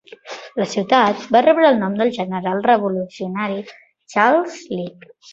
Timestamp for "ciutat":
0.69-1.25